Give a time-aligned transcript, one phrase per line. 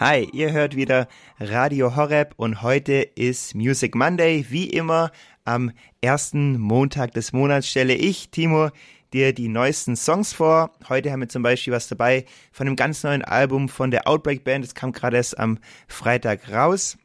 [0.00, 1.06] Hi, ihr hört wieder
[1.38, 4.44] Radio Horeb und heute ist Music Monday.
[4.48, 5.12] Wie immer
[5.44, 5.70] am
[6.00, 8.70] ersten Montag des Monats stelle ich, Timo,
[9.12, 10.72] dir die neuesten Songs vor.
[10.88, 14.42] Heute haben wir zum Beispiel was dabei von einem ganz neuen Album von der Outbreak
[14.42, 14.64] Band.
[14.64, 16.98] Das kam gerade erst am Freitag raus.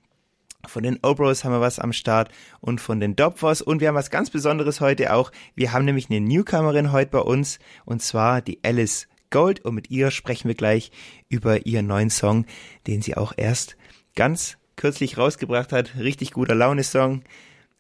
[0.66, 3.62] Von den Obros haben wir was am Start und von den Dopfers.
[3.62, 5.32] Und wir haben was ganz Besonderes heute auch.
[5.54, 9.90] Wir haben nämlich eine Newcomerin heute bei uns und zwar die Alice Gold und mit
[9.90, 10.92] ihr sprechen wir gleich
[11.28, 12.46] über ihren neuen Song,
[12.88, 13.78] den sie auch erst
[14.16, 15.98] ganz kürzlich rausgebracht hat.
[15.98, 17.24] Richtig guter Laune-Song.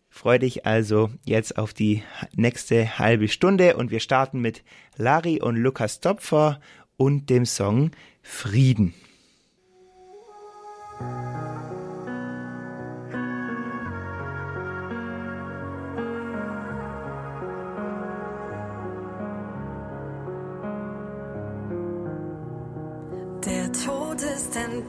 [0.09, 2.03] Freu dich also jetzt auf die
[2.35, 4.63] nächste halbe Stunde und wir starten mit
[4.97, 6.59] Lari und Lukas Topfer
[6.97, 8.93] und dem Song Frieden.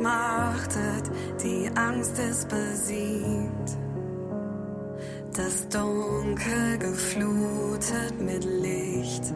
[0.01, 1.11] Entmachtet,
[1.43, 3.77] die Angst ist besiegt.
[5.37, 9.33] Das Dunkel geflutet mit Licht,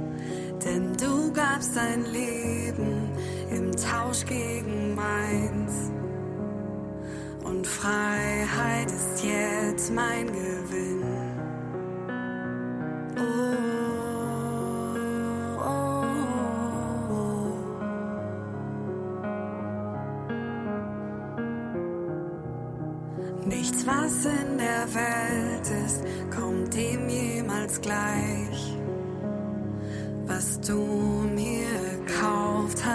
[0.64, 3.10] denn du gabst dein Leben
[3.50, 5.90] im Tausch gegen meins.
[7.44, 10.53] Und Freiheit ist jetzt mein Gewinn.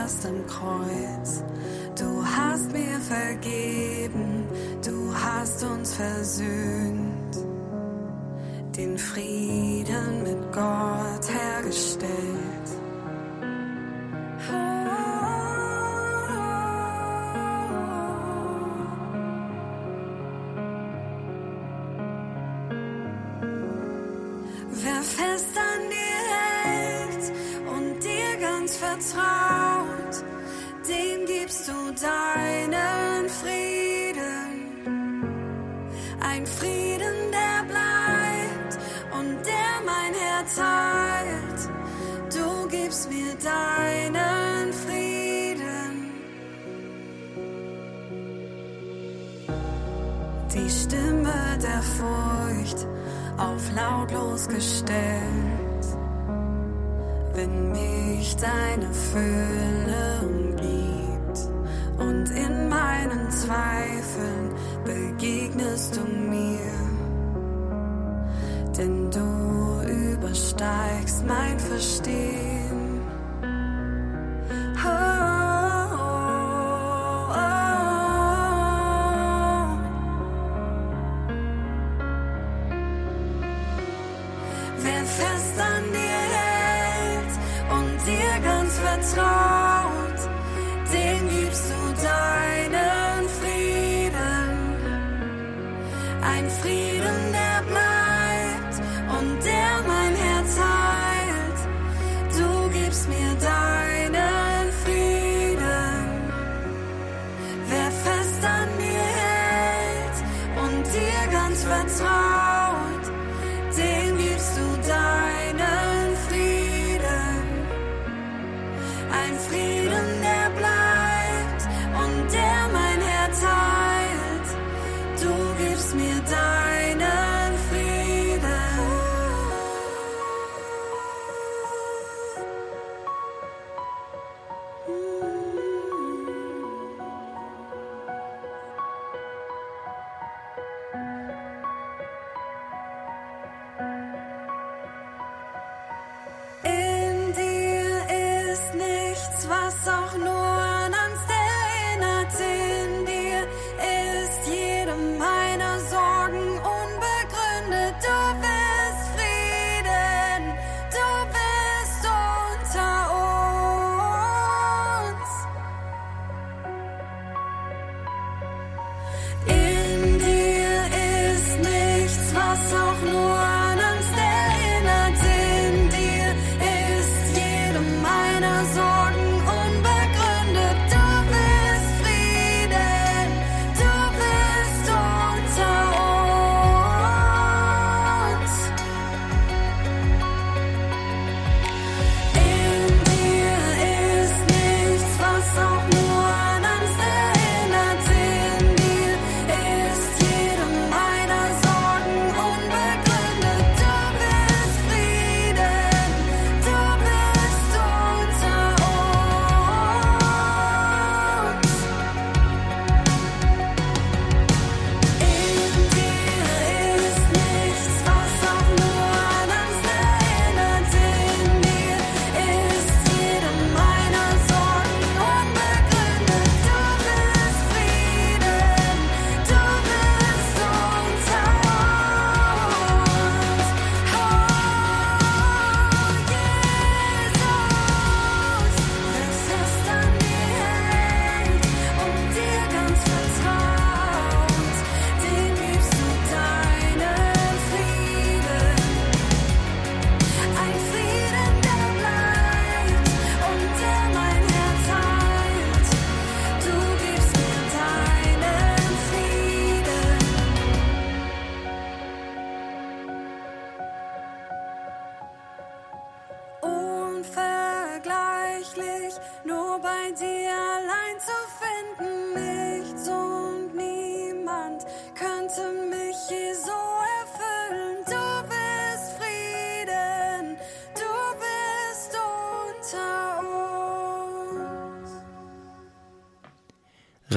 [0.10, 1.44] Hast am Kreuz,
[1.96, 4.44] du hast mir vergeben,
[4.84, 7.38] du hast uns versöhnt,
[8.76, 11.09] den Frieden mit Gott
[50.54, 52.87] die Stimme der Furcht
[53.37, 55.86] auf lautlos gestellt.
[57.33, 61.49] Wenn mich deine Fülle umgibt
[61.99, 66.59] und in meinen Zweifeln begegnest du mir,
[68.77, 72.89] denn du übersteigst mein Verstehen.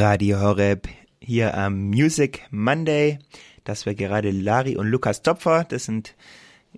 [0.03, 0.89] Radio Horeb
[1.21, 3.21] hier am Music Monday.
[3.63, 5.63] Das war gerade Lari und Lukas Topfer.
[5.63, 6.17] Das sind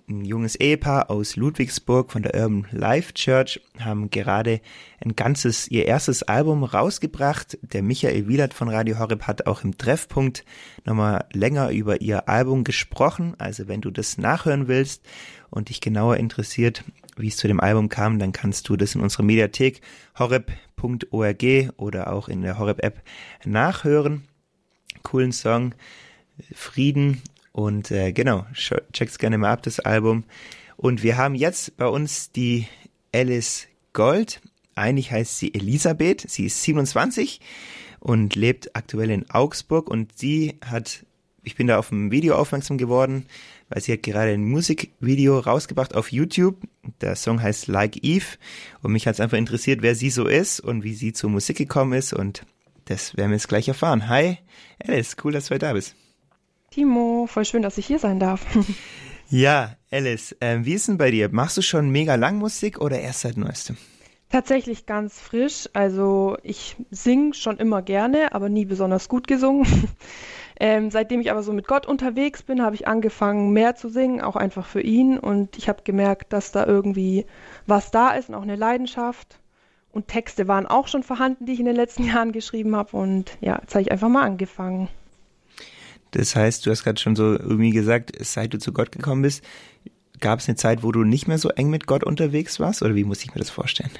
[0.07, 4.61] ein junges Ehepaar aus Ludwigsburg von der Urban Life Church, haben gerade
[5.03, 7.57] ein ganzes, ihr erstes Album rausgebracht.
[7.63, 10.45] Der Michael Wielert von Radio Horeb hat auch im Treffpunkt
[10.83, 13.33] nochmal länger über ihr Album gesprochen.
[13.39, 15.01] Also wenn du das nachhören willst
[15.49, 16.83] und dich genauer interessiert,
[17.15, 19.81] wie es zu dem Album kam, dann kannst du das in unserer Mediathek
[20.17, 21.43] horeb.org
[21.77, 23.01] oder auch in der Horeb-App
[23.45, 24.23] nachhören.
[25.03, 25.75] Coolen Song,
[26.53, 27.21] Frieden
[27.51, 30.25] und äh, genau, check's gerne mal ab, das Album.
[30.77, 32.67] Und wir haben jetzt bei uns die
[33.13, 34.41] Alice Gold.
[34.75, 37.39] Eigentlich heißt sie Elisabeth, sie ist 27
[38.01, 41.05] und lebt aktuell in Augsburg und sie hat,
[41.43, 43.25] ich bin da auf ein Video aufmerksam geworden,
[43.69, 46.57] weil sie hat gerade ein Musikvideo rausgebracht auf YouTube.
[47.01, 48.25] Der Song heißt Like Eve
[48.81, 51.57] und mich hat es einfach interessiert, wer sie so ist und wie sie zur Musik
[51.57, 52.45] gekommen ist und
[52.85, 54.07] das werden wir jetzt gleich erfahren.
[54.09, 54.37] Hi,
[54.85, 55.95] Alice, cool, dass du heute da bist.
[56.69, 58.45] Timo, voll schön, dass ich hier sein darf.
[59.29, 61.29] ja, Alice, äh, wie ist denn bei dir?
[61.29, 63.77] Machst du schon mega lang Musik oder erst seit neuestem?
[64.29, 65.69] Tatsächlich ganz frisch.
[65.73, 69.65] Also ich singe schon immer gerne, aber nie besonders gut gesungen.
[70.59, 74.21] Ähm, seitdem ich aber so mit Gott unterwegs bin, habe ich angefangen, mehr zu singen,
[74.21, 75.19] auch einfach für ihn.
[75.19, 77.25] Und ich habe gemerkt, dass da irgendwie
[77.67, 79.39] was da ist und auch eine Leidenschaft.
[79.91, 82.95] Und Texte waren auch schon vorhanden, die ich in den letzten Jahren geschrieben habe.
[82.95, 84.89] Und ja, jetzt habe ich einfach mal angefangen.
[86.11, 89.43] Das heißt, du hast gerade schon so irgendwie gesagt, seit du zu Gott gekommen bist,
[90.21, 92.81] gab es eine Zeit, wo du nicht mehr so eng mit Gott unterwegs warst?
[92.81, 93.91] Oder wie muss ich mir das vorstellen?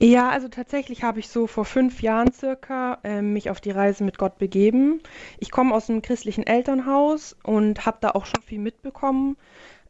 [0.00, 4.04] Ja, also tatsächlich habe ich so vor fünf Jahren circa äh, mich auf die Reise
[4.04, 5.00] mit Gott begeben.
[5.40, 9.36] Ich komme aus einem christlichen Elternhaus und habe da auch schon viel mitbekommen.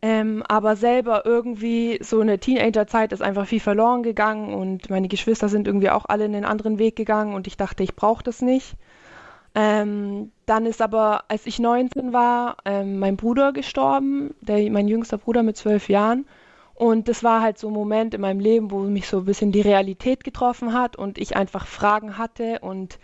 [0.00, 5.48] Ähm, aber selber irgendwie so eine Teenagerzeit ist einfach viel verloren gegangen und meine Geschwister
[5.50, 8.40] sind irgendwie auch alle in einen anderen Weg gegangen und ich dachte, ich brauche das
[8.40, 8.76] nicht.
[9.54, 15.18] Ähm, dann ist aber, als ich 19 war, ähm, mein Bruder gestorben, der, mein jüngster
[15.18, 16.26] Bruder mit zwölf Jahren.
[16.78, 19.50] Und das war halt so ein Moment in meinem Leben, wo mich so ein bisschen
[19.50, 23.00] die Realität getroffen hat und ich einfach Fragen hatte und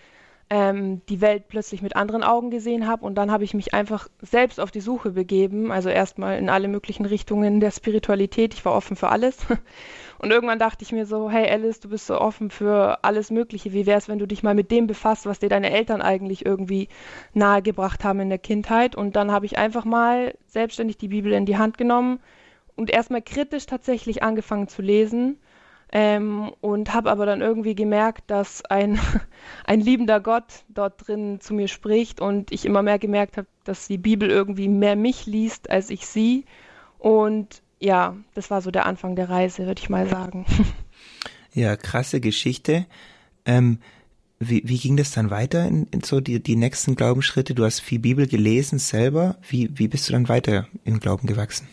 [0.49, 3.05] ähm, die Welt plötzlich mit anderen Augen gesehen habe.
[3.05, 5.73] Und dann habe ich mich einfach selbst auf die Suche begeben.
[5.73, 8.55] Also erstmal in alle möglichen Richtungen der Spiritualität.
[8.55, 9.39] Ich war offen für alles.
[10.19, 13.73] Und irgendwann dachte ich mir so, hey Alice, du bist so offen für alles Mögliche.
[13.73, 16.47] Wie wäre es, wenn du dich mal mit dem befasst, was dir deine Eltern eigentlich
[16.47, 16.87] irgendwie
[17.33, 18.95] nahegebracht haben in der Kindheit?
[18.95, 22.21] Und dann habe ich einfach mal selbstständig die Bibel in die Hand genommen
[22.77, 25.39] und erstmal kritisch tatsächlich angefangen zu lesen
[25.93, 28.99] ähm, und habe aber dann irgendwie gemerkt, dass ein,
[29.65, 33.87] ein liebender Gott dort drin zu mir spricht und ich immer mehr gemerkt habe, dass
[33.87, 36.45] die Bibel irgendwie mehr mich liest als ich sie.
[36.99, 40.45] Und ja, das war so der Anfang der Reise, würde ich mal sagen.
[41.57, 42.85] Ja, krasse Geschichte.
[43.45, 43.79] Ähm,
[44.41, 47.55] wie, wie ging das dann weiter in, in so die, die nächsten Glaubensschritte?
[47.55, 49.37] Du hast viel Bibel gelesen selber.
[49.49, 51.69] Wie, wie bist du dann weiter im Glauben gewachsen?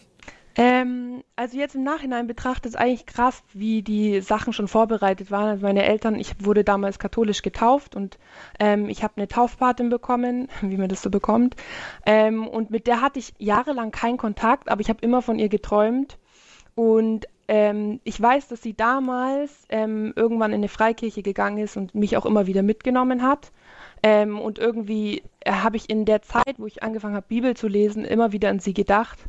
[0.56, 5.48] Ähm, also jetzt im Nachhinein betrachtet ist eigentlich krass, wie die Sachen schon vorbereitet waren.
[5.48, 8.18] Also meine Eltern, ich wurde damals katholisch getauft und
[8.60, 11.56] ähm, ich habe eine Taufpatin bekommen, wie man das so bekommt.
[12.06, 15.50] Ähm, und mit der hatte ich jahrelang keinen Kontakt, aber ich habe immer von ihr
[15.50, 16.18] geträumt.
[16.76, 21.96] Und ähm, ich weiß, dass sie damals ähm, irgendwann in eine Freikirche gegangen ist und
[21.96, 23.52] mich auch immer wieder mitgenommen hat.
[24.04, 27.68] Ähm, und irgendwie äh, habe ich in der Zeit, wo ich angefangen habe, Bibel zu
[27.68, 29.20] lesen, immer wieder an sie gedacht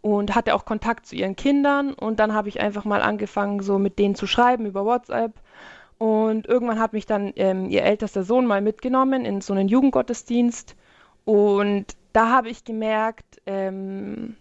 [0.00, 1.92] und hatte auch Kontakt zu ihren Kindern.
[1.92, 5.32] Und dann habe ich einfach mal angefangen, so mit denen zu schreiben über WhatsApp.
[5.98, 10.76] Und irgendwann hat mich dann ähm, ihr ältester Sohn mal mitgenommen in so einen Jugendgottesdienst.
[11.24, 14.36] Und da habe ich gemerkt, ähm,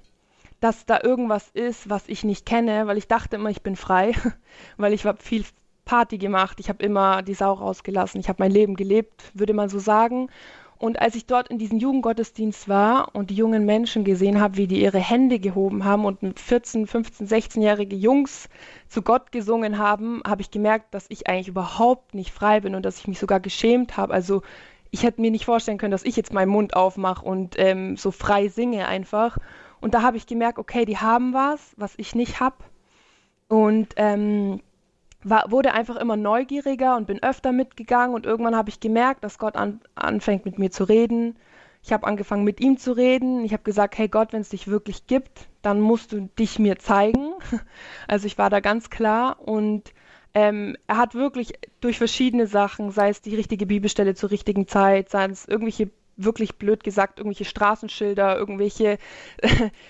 [0.60, 4.14] dass da irgendwas ist, was ich nicht kenne, weil ich dachte immer, ich bin frei,
[4.78, 5.44] weil ich habe viel
[5.86, 9.70] Party gemacht, ich habe immer die Sau rausgelassen, ich habe mein Leben gelebt, würde man
[9.70, 10.30] so sagen.
[10.80, 14.68] Und als ich dort in diesem Jugendgottesdienst war und die jungen Menschen gesehen habe, wie
[14.68, 18.48] die ihre Hände gehoben haben und mit 14, 15, 16-jährige Jungs
[18.88, 22.86] zu Gott gesungen haben, habe ich gemerkt, dass ich eigentlich überhaupt nicht frei bin und
[22.86, 24.14] dass ich mich sogar geschämt habe.
[24.14, 24.44] Also
[24.92, 28.12] ich hätte mir nicht vorstellen können, dass ich jetzt meinen Mund aufmache und ähm, so
[28.12, 29.38] frei singe einfach.
[29.82, 32.58] Und da habe ich gemerkt, okay, die haben was, was ich nicht habe.
[33.48, 34.62] Und ähm,
[35.30, 39.38] war, wurde einfach immer neugieriger und bin öfter mitgegangen und irgendwann habe ich gemerkt, dass
[39.38, 41.38] Gott an, anfängt mit mir zu reden.
[41.84, 43.46] Ich habe angefangen mit ihm zu reden.
[43.46, 46.78] Ich habe gesagt, hey Gott, wenn es dich wirklich gibt, dann musst du dich mir
[46.78, 47.34] zeigen.
[48.08, 49.94] Also ich war da ganz klar und
[50.34, 55.10] ähm, er hat wirklich durch verschiedene Sachen, sei es die richtige Bibelstelle zur richtigen Zeit,
[55.10, 58.98] sei es irgendwelche wirklich blöd gesagt, irgendwelche Straßenschilder, irgendwelche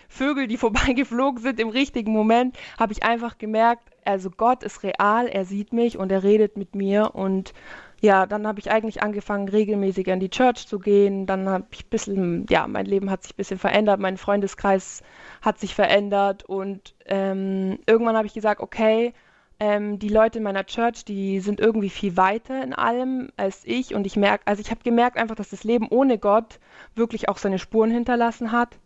[0.09, 5.27] Vögel, die vorbeigeflogen sind im richtigen Moment, habe ich einfach gemerkt, also Gott ist real,
[5.27, 7.53] er sieht mich und er redet mit mir und
[7.99, 11.25] ja, dann habe ich eigentlich angefangen, regelmäßig in die Church zu gehen.
[11.25, 15.01] Dann habe ich ein bisschen, ja, mein Leben hat sich ein bisschen verändert, mein Freundeskreis
[15.41, 19.13] hat sich verändert und ähm, irgendwann habe ich gesagt, okay,
[19.59, 23.95] ähm, die Leute in meiner Church, die sind irgendwie viel weiter in allem als ich
[23.95, 26.59] und ich merke, also ich habe gemerkt einfach, dass das Leben ohne Gott
[26.95, 28.77] wirklich auch seine Spuren hinterlassen hat.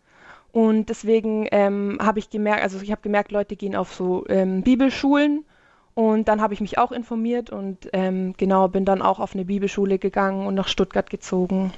[0.53, 4.63] Und deswegen ähm, habe ich gemerkt, also ich habe gemerkt, Leute gehen auf so ähm,
[4.63, 5.45] Bibelschulen
[5.93, 9.45] und dann habe ich mich auch informiert und ähm, genau bin dann auch auf eine
[9.45, 11.73] Bibelschule gegangen und nach Stuttgart gezogen.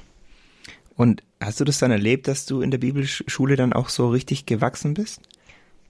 [0.96, 4.46] Und hast du das dann erlebt, dass du in der Bibelschule dann auch so richtig
[4.46, 5.20] gewachsen bist?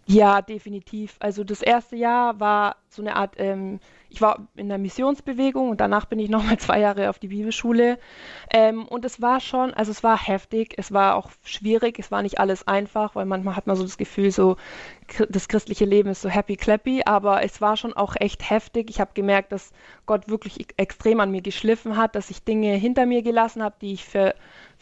[0.07, 1.17] Ja, definitiv.
[1.19, 3.81] Also das erste Jahr war so eine Art, ähm,
[4.11, 7.99] ich war in der Missionsbewegung und danach bin ich nochmal zwei Jahre auf die Bibelschule.
[8.51, 12.21] Ähm, und es war schon, also es war heftig, es war auch schwierig, es war
[12.21, 14.57] nicht alles einfach, weil manchmal hat man so das Gefühl, so
[15.31, 18.91] das christliche Leben ist so happy clappy, aber es war schon auch echt heftig.
[18.91, 19.73] Ich habe gemerkt, dass
[20.05, 23.95] Gott wirklich extrem an mir geschliffen hat, dass ich Dinge hinter mir gelassen habe, die
[23.95, 24.35] ich für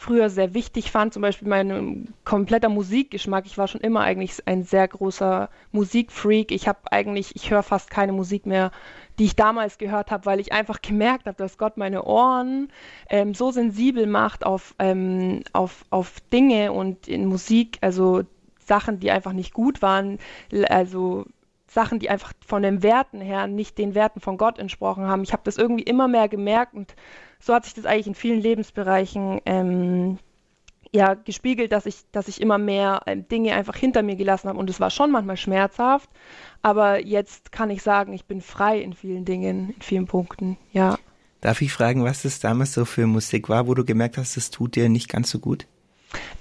[0.03, 3.45] früher sehr wichtig fand, zum Beispiel mein kompletter Musikgeschmack.
[3.45, 6.51] Ich war schon immer eigentlich ein sehr großer Musikfreak.
[6.51, 8.71] Ich habe eigentlich, ich höre fast keine Musik mehr,
[9.17, 12.67] die ich damals gehört habe, weil ich einfach gemerkt habe, dass Gott meine Ohren
[13.09, 18.23] ähm, so sensibel macht auf, ähm, auf, auf Dinge und in Musik, also
[18.59, 20.19] Sachen, die einfach nicht gut waren,
[20.67, 21.25] also
[21.67, 25.23] Sachen, die einfach von den Werten her nicht den Werten von Gott entsprochen haben.
[25.23, 26.93] Ich habe das irgendwie immer mehr gemerkt und
[27.43, 30.17] so hat sich das eigentlich in vielen Lebensbereichen ähm,
[30.93, 34.59] ja, gespiegelt, dass ich, dass ich immer mehr ähm, Dinge einfach hinter mir gelassen habe.
[34.59, 36.09] Und es war schon manchmal schmerzhaft,
[36.61, 40.97] aber jetzt kann ich sagen, ich bin frei in vielen Dingen, in vielen Punkten, ja.
[41.41, 44.49] Darf ich fragen, was das damals so für Musik war, wo du gemerkt hast, es
[44.49, 45.67] tut dir nicht ganz so gut?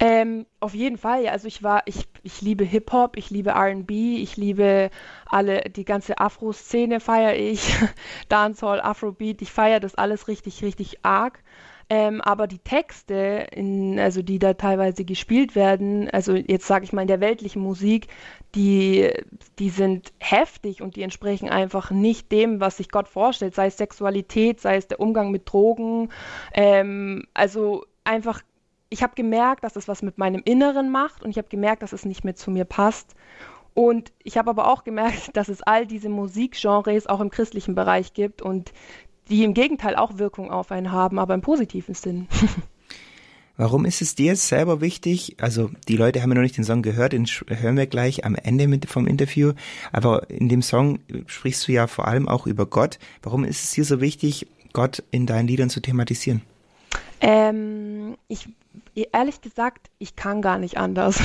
[0.00, 1.32] Ähm, auf jeden Fall, ja.
[1.32, 4.90] Also ich war, ich, ich liebe Hip-Hop, ich liebe RB, ich liebe
[5.26, 7.74] alle, die ganze Afro-Szene feiere ich,
[8.28, 11.42] Dancehall, Afrobeat, ich feiere das alles richtig, richtig arg.
[11.90, 16.92] Ähm, aber die Texte, in, also die da teilweise gespielt werden, also jetzt sage ich
[16.94, 18.06] mal in der weltlichen Musik,
[18.54, 19.10] die,
[19.58, 23.76] die sind heftig und die entsprechen einfach nicht dem, was sich Gott vorstellt, sei es
[23.76, 26.08] Sexualität, sei es der Umgang mit Drogen.
[26.54, 28.40] Ähm, also einfach
[28.92, 31.94] ich habe gemerkt, dass es was mit meinem Inneren macht und ich habe gemerkt, dass
[31.94, 33.14] es nicht mehr zu mir passt.
[33.74, 38.12] Und ich habe aber auch gemerkt, dass es all diese Musikgenres auch im christlichen Bereich
[38.12, 38.72] gibt und
[39.30, 42.28] die im Gegenteil auch Wirkung auf einen haben, aber im positiven Sinn.
[43.56, 45.36] Warum ist es dir selber wichtig?
[45.40, 48.34] Also die Leute haben ja noch nicht den Song gehört, den hören wir gleich am
[48.34, 49.52] Ende mit, vom Interview.
[49.92, 52.98] Aber in dem Song sprichst du ja vor allem auch über Gott.
[53.22, 56.42] Warum ist es dir so wichtig, Gott in deinen Liedern zu thematisieren?
[57.20, 58.48] Ähm, ich
[58.94, 61.18] ehrlich gesagt, ich kann gar nicht anders.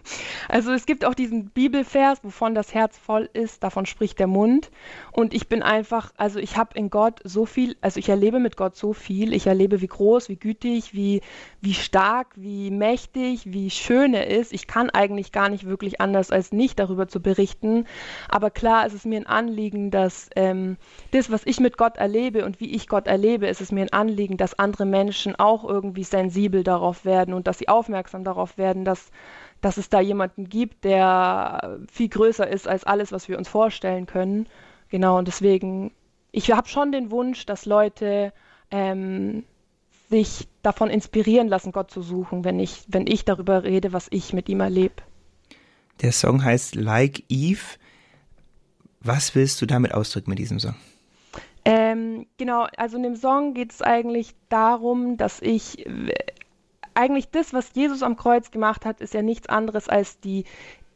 [0.48, 4.70] also es gibt auch diesen Bibelvers, wovon das Herz voll ist, davon spricht der Mund.
[5.12, 8.56] Und ich bin einfach, also ich habe in Gott so viel, also ich erlebe mit
[8.56, 9.34] Gott so viel.
[9.34, 11.20] Ich erlebe, wie groß, wie gütig, wie,
[11.60, 14.54] wie stark, wie mächtig, wie schön er ist.
[14.54, 17.86] Ich kann eigentlich gar nicht wirklich anders, als nicht darüber zu berichten.
[18.30, 20.78] Aber klar, es ist mir ein Anliegen, dass ähm,
[21.10, 23.92] das, was ich mit Gott erlebe und wie ich Gott erlebe, ist es mir ein
[23.92, 28.84] Anliegen, dass andere Menschen auch irgendwie sensibel darauf werden und dass sie aufmerksam darauf werden,
[28.84, 29.10] dass,
[29.60, 34.06] dass es da jemanden gibt, der viel größer ist als alles, was wir uns vorstellen
[34.06, 34.46] können.
[34.88, 35.92] Genau, und deswegen,
[36.32, 38.32] ich habe schon den Wunsch, dass Leute
[38.70, 39.44] ähm,
[40.08, 44.32] sich davon inspirieren lassen, Gott zu suchen, wenn ich, wenn ich darüber rede, was ich
[44.32, 45.02] mit ihm erlebe.
[46.02, 47.60] Der Song heißt Like Eve.
[49.00, 50.74] Was willst du damit ausdrücken mit diesem Song?
[51.64, 55.86] Ähm, genau, also in dem Song geht es eigentlich darum, dass ich
[56.94, 60.44] eigentlich das, was Jesus am Kreuz gemacht hat, ist ja nichts anderes als die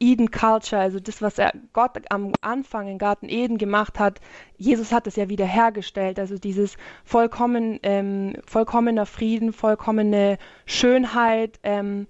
[0.01, 4.21] Eden Culture, also das, was er Gott am Anfang im Garten Eden gemacht hat.
[4.59, 11.59] Jesus hat es ja wiederhergestellt, also dieses vollkommen, ähm, vollkommener Frieden, vollkommene Schönheit.
[11.63, 12.07] Ähm,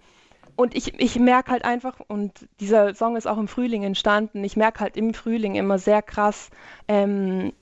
[0.56, 4.56] und ich, ich merke halt einfach, und dieser Song ist auch im Frühling entstanden, ich
[4.56, 6.50] merke halt im Frühling immer sehr krass
[6.88, 7.52] ähm,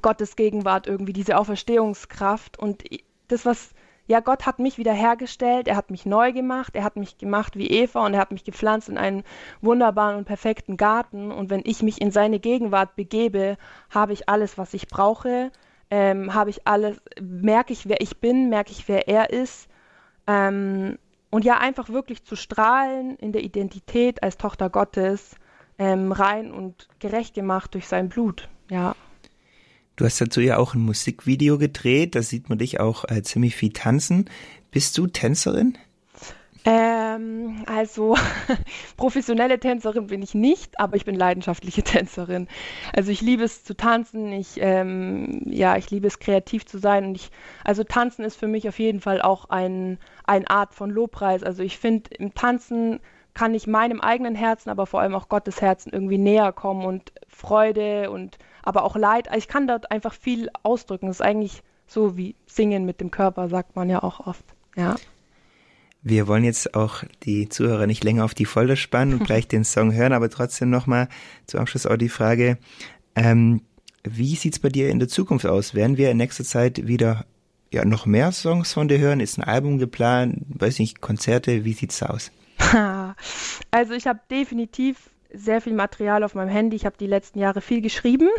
[0.00, 2.84] Gottes Gegenwart irgendwie, diese Auferstehungskraft und
[3.28, 3.74] das, was
[4.12, 7.68] ja, Gott hat mich wiederhergestellt, er hat mich neu gemacht, er hat mich gemacht wie
[7.68, 9.22] Eva und er hat mich gepflanzt in einen
[9.62, 11.32] wunderbaren und perfekten Garten.
[11.32, 13.56] Und wenn ich mich in seine Gegenwart begebe,
[13.88, 15.50] habe ich alles, was ich brauche,
[15.90, 19.70] ähm, habe ich alles, merke ich, wer ich bin, merke ich, wer er ist.
[20.26, 20.98] Ähm,
[21.30, 25.36] und ja, einfach wirklich zu strahlen in der Identität als Tochter Gottes,
[25.78, 28.94] ähm, rein und gerecht gemacht durch sein Blut, ja.
[29.96, 33.56] Du hast dazu ja auch ein Musikvideo gedreht, da sieht man dich auch äh, ziemlich
[33.56, 34.30] viel tanzen.
[34.70, 35.76] Bist du Tänzerin?
[36.64, 38.16] Äh, Ähm, also
[38.96, 42.48] professionelle Tänzerin bin ich nicht, aber ich bin leidenschaftliche Tänzerin.
[42.94, 47.06] Also ich liebe es zu tanzen, ich ähm, ja, ich liebe es kreativ zu sein
[47.06, 47.30] und ich
[47.64, 51.42] also tanzen ist für mich auf jeden Fall auch ein eine Art von Lobpreis.
[51.42, 53.00] Also ich finde im Tanzen
[53.34, 57.12] kann ich meinem eigenen Herzen, aber vor allem auch Gottes Herzen irgendwie näher kommen und
[57.28, 59.28] Freude und aber auch Leid.
[59.36, 61.06] Ich kann dort einfach viel ausdrücken.
[61.06, 64.44] Das ist eigentlich so wie Singen mit dem Körper, sagt man ja auch oft.
[64.76, 64.96] Ja.
[66.02, 69.64] Wir wollen jetzt auch die Zuhörer nicht länger auf die Folter spannen und gleich den
[69.64, 71.08] Song hören, aber trotzdem nochmal
[71.46, 72.58] zum Abschluss auch die Frage,
[73.14, 73.62] ähm,
[74.04, 75.74] wie sieht's bei dir in der Zukunft aus?
[75.74, 77.24] Werden wir in nächster Zeit wieder
[77.72, 79.20] ja, noch mehr Songs von dir hören?
[79.20, 80.44] Ist ein Album geplant?
[80.48, 81.64] Weiß nicht, Konzerte?
[81.64, 82.32] Wie sieht's aus?
[83.70, 86.76] Also ich habe definitiv sehr viel Material auf meinem Handy.
[86.76, 88.28] Ich habe die letzten Jahre viel geschrieben.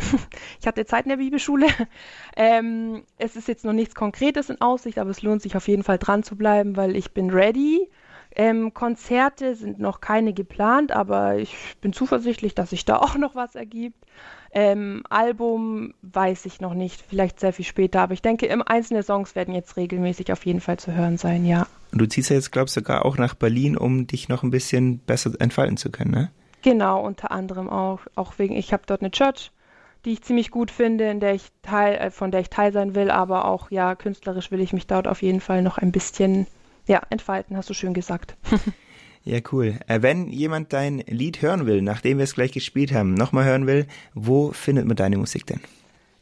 [0.60, 1.66] Ich hatte Zeit in der Bibelschule.
[2.36, 5.84] Ähm, es ist jetzt noch nichts Konkretes in Aussicht, aber es lohnt sich auf jeden
[5.84, 7.88] Fall dran zu bleiben, weil ich bin ready.
[8.34, 13.36] Ähm, Konzerte sind noch keine geplant, aber ich bin zuversichtlich, dass sich da auch noch
[13.36, 14.04] was ergibt.
[14.52, 19.02] Ähm, Album weiß ich noch nicht, vielleicht sehr viel später, aber ich denke, im einzelne
[19.02, 21.66] Songs werden jetzt regelmäßig auf jeden Fall zu hören sein, ja.
[21.92, 24.50] Und du ziehst ja jetzt, glaubst du, sogar auch nach Berlin, um dich noch ein
[24.50, 26.30] bisschen besser entfalten zu können, ne?
[26.64, 29.52] Genau, unter anderem auch, auch wegen, ich habe dort eine Church,
[30.06, 32.94] die ich ziemlich gut finde, in der ich teil, äh, von der ich teil sein
[32.94, 36.46] will, aber auch ja, künstlerisch will ich mich dort auf jeden Fall noch ein bisschen
[36.86, 38.36] ja, entfalten, hast du schön gesagt.
[39.26, 39.78] Ja, cool.
[39.86, 43.66] Äh, wenn jemand dein Lied hören will, nachdem wir es gleich gespielt haben, nochmal hören
[43.66, 45.62] will, wo findet man deine Musik denn?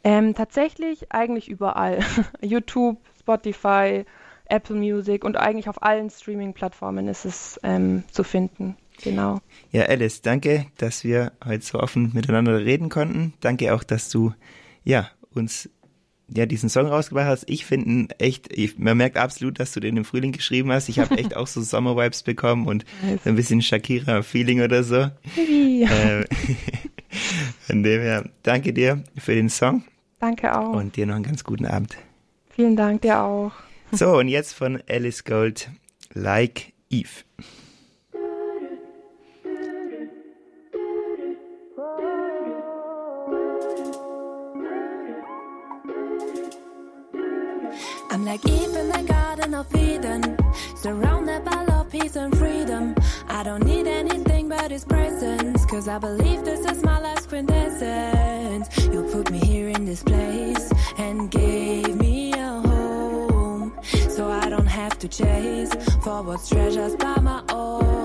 [0.04, 1.98] Ähm, tatsächlich eigentlich überall.
[2.40, 4.04] YouTube, Spotify,
[4.44, 8.76] Apple Music und eigentlich auf allen Streaming-Plattformen ist es ähm, zu finden.
[9.02, 9.40] Genau.
[9.70, 13.34] Ja, Alice, danke, dass wir heute so offen miteinander reden konnten.
[13.40, 14.32] Danke auch, dass du
[14.84, 15.68] ja uns
[16.34, 17.44] ja diesen Song rausgebracht hast.
[17.48, 20.88] Ich finde echt, ich, man merkt absolut, dass du den im Frühling geschrieben hast.
[20.88, 22.84] Ich habe echt auch so Sommer-Vibes bekommen und
[23.22, 24.96] so ein bisschen Shakira-Feeling oder so.
[25.36, 26.24] äh,
[27.60, 29.84] von dem her, danke dir für den Song.
[30.20, 30.72] Danke auch.
[30.74, 31.96] Und dir noch einen ganz guten Abend.
[32.50, 33.52] Vielen Dank, dir auch.
[33.90, 35.70] So, und jetzt von Alice Gold,
[36.14, 37.24] Like Eve.
[48.32, 50.22] Like Eve in the Garden of Eden,
[50.74, 52.94] surrounded by love, peace, and freedom.
[53.28, 58.66] I don't need anything but His presence, cause I believe this is my last quintessence.
[58.92, 63.78] You put me here in this place and gave me a home,
[64.16, 68.01] so I don't have to chase for what's treasures by my own.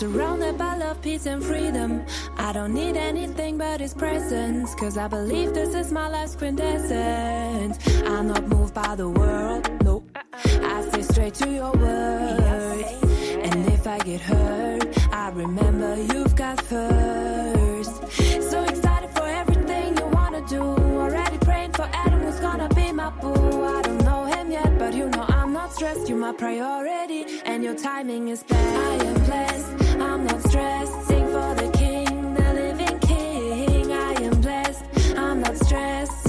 [0.00, 2.02] Surrounded by love, peace, and freedom.
[2.38, 4.74] I don't need anything but His presence.
[4.74, 7.76] Cause I believe this is my last quintessence.
[8.06, 10.10] I'm not moved by the world, nope.
[10.34, 12.84] I stay straight to your word.
[13.44, 14.79] And if I get hurt,
[15.34, 18.02] Remember you've got first.
[18.50, 20.60] So excited for everything you wanna do.
[20.60, 23.64] Already praying for Adam who's gonna be my boo.
[23.64, 26.08] I don't know him yet, but you know I'm not stressed.
[26.08, 28.76] You're my priority, and your timing is best.
[28.76, 31.06] I am blessed, I'm not stressed.
[31.06, 33.92] Sing for the king, the living king.
[33.92, 34.84] I am blessed,
[35.16, 36.19] I'm not stressed.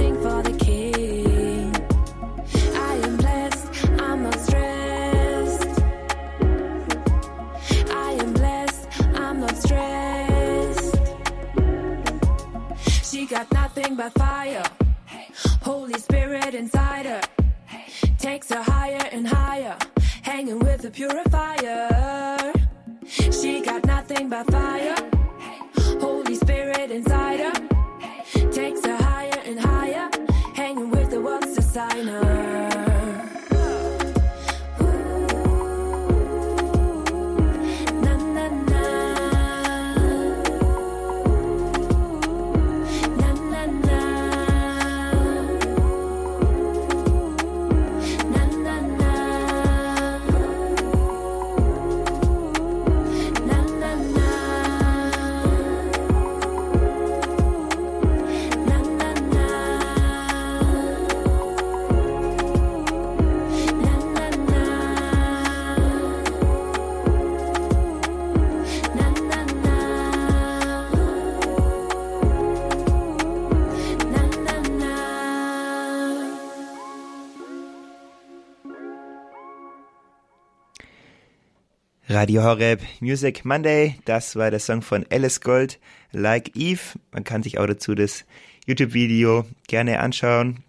[82.22, 85.80] Radio Horeb Music Monday, das war der Song von Alice Gold,
[86.12, 86.80] Like Eve.
[87.12, 88.26] Man kann sich auch dazu das
[88.68, 90.64] YouTube-Video gerne anschauen.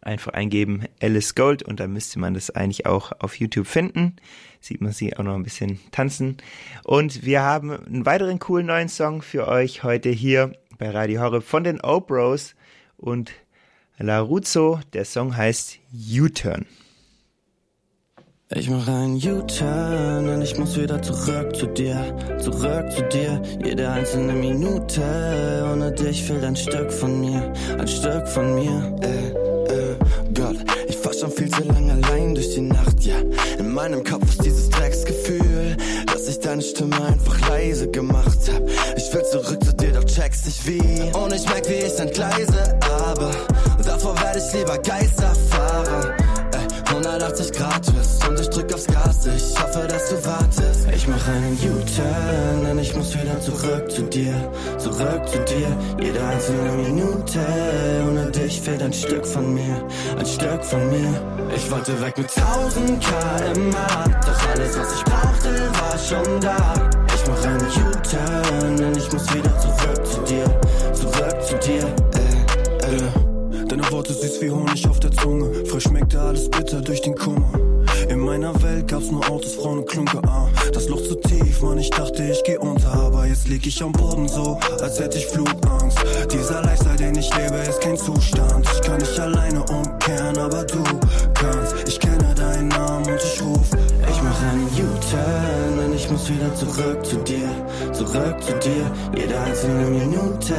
[0.00, 4.16] Einfach eingeben Alice Gold und dann müsste man das eigentlich auch auf YouTube finden.
[4.60, 6.38] Sieht man sie auch noch ein bisschen tanzen.
[6.82, 11.44] Und wir haben einen weiteren coolen neuen Song für euch heute hier bei Radio Horeb
[11.44, 12.56] von den Obros
[12.96, 13.30] und
[13.98, 14.80] Laruzzo.
[14.94, 16.66] Der Song heißt U-Turn.
[18.54, 21.98] Ich mach einen U-Turn und ich muss wieder zurück zu dir,
[22.38, 23.42] zurück zu dir.
[23.64, 28.96] Jede einzelne Minute ohne dich fehlt ein Stück von mir, ein Stück von mir.
[29.02, 29.96] Äh, äh,
[30.32, 33.16] Gott, ich fahr schon viel zu lange allein durch die Nacht, ja.
[33.58, 38.62] In meinem Kopf ist dieses Drecksgefühl, dass ich deine Stimme einfach leise gemacht hab.
[38.96, 41.18] Ich will zurück zu dir, doch checkst nicht wie.
[41.18, 43.32] Und ich merk, wie ich entgleise, aber
[43.84, 46.15] davor werde ich lieber Geisterfahrer.
[46.96, 49.26] 180 Grad Twist und ich drück aufs Gas.
[49.26, 50.88] Ich hoffe, dass du wartest.
[50.94, 54.32] Ich mach einen U-Turn, denn ich muss wieder zurück zu dir,
[54.78, 55.68] zurück zu dir.
[56.00, 57.40] Jede einzelne Minute
[58.08, 59.86] ohne dich fehlt ein Stück von mir,
[60.18, 61.08] ein Stück von mir.
[61.54, 66.74] Ich wollte weg mit 1000 km/h, doch alles, was ich brauchte, war schon da.
[67.14, 70.60] Ich mach einen U-Turn, denn ich muss wieder zurück zu dir,
[70.94, 71.94] zurück zu dir.
[72.14, 73.25] Äh, äh.
[73.68, 75.64] Deine Worte süß wie Honig auf der Zunge.
[75.66, 77.50] Frisch schmeckte alles bitter durch den Kummer.
[78.08, 80.22] In meiner Welt gab's nur Autos, Frauen und Klunker.
[80.26, 82.92] Ah, das Loch zu tief, Mann, ich dachte, ich geh unter.
[82.92, 85.98] Aber jetzt lieg ich am Boden so, als hätte ich Flugangst.
[86.32, 88.68] Dieser Lifestyle, den ich lebe, ist kein Zustand.
[88.72, 90.84] Ich kann nicht alleine umkehren, aber du
[91.34, 91.74] kannst.
[91.88, 92.85] Ich kenne deinen Namen
[96.06, 97.48] ich muss wieder zurück zu dir,
[97.92, 98.90] zurück zu dir.
[99.16, 100.54] Jede einzelne Minute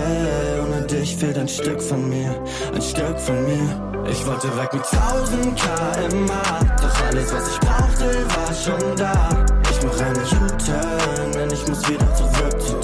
[0.62, 2.36] ohne dich fehlt ein Stück von mir,
[2.76, 4.10] ein Stück von mir.
[4.12, 9.46] Ich wollte weg mit 1000 km/h, doch alles, was ich brauchte, war schon da.
[9.72, 12.77] Ich mach einen U-Turn, denn ich muss wieder zurück zu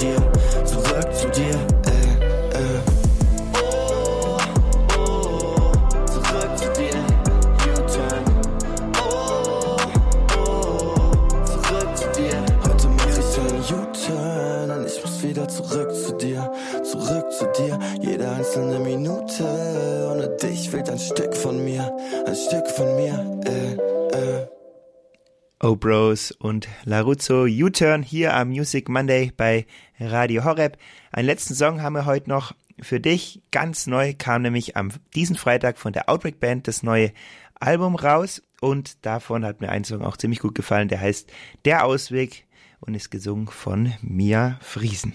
[25.83, 29.65] Obros und Laruzzo U-Turn hier am Music Monday bei
[29.99, 30.77] Radio Horeb.
[31.11, 33.41] Einen letzten Song haben wir heute noch für dich.
[33.51, 37.11] Ganz neu kam nämlich am diesen Freitag von der Outbreak Band das neue
[37.55, 41.29] Album raus und davon hat mir ein Song auch ziemlich gut gefallen, der heißt
[41.65, 42.45] Der Ausweg
[42.79, 45.13] und ist gesungen von Mia Friesen.